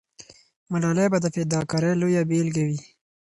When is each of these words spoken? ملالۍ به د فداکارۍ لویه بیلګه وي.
ملالۍ 0.71 1.07
به 1.11 1.17
د 1.21 1.25
فداکارۍ 1.35 1.93
لویه 2.01 2.23
بیلګه 2.29 2.63
وي. 2.67 2.79